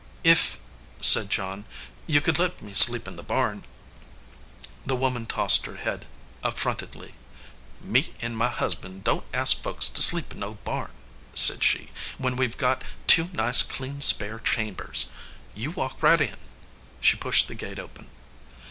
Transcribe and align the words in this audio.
"If," 0.23 0.57
said 0.99 1.29
John, 1.29 1.63
"you 2.07 2.21
could 2.21 2.39
let 2.39 2.63
me 2.63 2.73
sleep 2.73 3.07
in 3.07 3.17
the 3.17 3.21
barn" 3.23 3.65
The 4.87 4.95
woman 4.95 5.27
tossed 5.27 5.67
her 5.67 5.75
head 5.75 6.07
affrontedly. 6.43 7.13
"Me 7.81 8.01
289 8.01 8.07
EDGEWATER 8.07 8.09
PEOPLE 8.15 8.25
and 8.25 8.37
my 8.37 8.49
husband 8.49 9.03
don 9.03 9.19
t 9.19 9.25
ask 9.31 9.61
folks 9.61 9.87
to 9.89 10.01
sleep 10.01 10.31
in 10.33 10.39
no 10.39 10.55
barn," 10.63 10.93
said 11.35 11.63
she, 11.63 11.91
"when 12.17 12.35
we 12.35 12.47
ve 12.47 12.55
got 12.57 12.81
two 13.05 13.29
nice, 13.31 13.61
clean 13.61 14.01
spare 14.01 14.39
chambers. 14.39 15.11
You 15.53 15.69
walk 15.69 16.01
right 16.01 16.19
in." 16.19 16.37
She 16.99 17.15
pushed 17.15 17.47
the 17.47 17.53
gate 17.53 17.77
open. 17.77 18.09